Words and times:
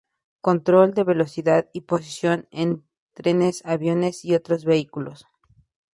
Control 0.41 0.95
de 0.95 1.03
velocidad 1.03 1.69
y 1.73 1.81
posición 1.81 2.47
en 2.49 2.83
trenes, 3.13 3.61
aviones 3.65 4.25
y 4.25 4.33
otros 4.33 4.65
vehículos. 4.65 5.27